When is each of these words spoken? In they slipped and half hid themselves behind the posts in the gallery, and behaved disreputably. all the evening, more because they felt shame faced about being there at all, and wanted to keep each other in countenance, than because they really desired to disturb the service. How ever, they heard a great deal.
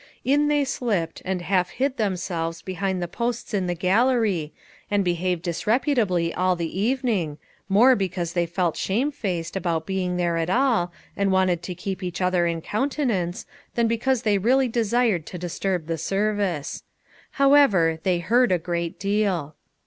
In 0.25 0.47
they 0.47 0.65
slipped 0.65 1.21
and 1.25 1.43
half 1.43 1.69
hid 1.69 1.97
themselves 1.97 2.63
behind 2.63 3.03
the 3.03 3.07
posts 3.07 3.53
in 3.53 3.67
the 3.67 3.75
gallery, 3.75 4.51
and 4.89 5.05
behaved 5.05 5.43
disreputably. 5.43 6.33
all 6.33 6.55
the 6.55 6.75
evening, 6.79 7.37
more 7.69 7.95
because 7.95 8.33
they 8.33 8.47
felt 8.47 8.75
shame 8.75 9.11
faced 9.11 9.55
about 9.55 9.85
being 9.85 10.17
there 10.17 10.37
at 10.37 10.49
all, 10.49 10.91
and 11.15 11.31
wanted 11.31 11.61
to 11.61 11.75
keep 11.75 12.01
each 12.01 12.19
other 12.19 12.47
in 12.47 12.61
countenance, 12.61 13.45
than 13.75 13.87
because 13.87 14.23
they 14.23 14.39
really 14.39 14.67
desired 14.67 15.27
to 15.27 15.37
disturb 15.37 15.85
the 15.85 15.99
service. 15.99 16.81
How 17.33 17.53
ever, 17.53 17.99
they 18.01 18.17
heard 18.17 18.51
a 18.51 18.57
great 18.57 18.97
deal. 18.99 19.53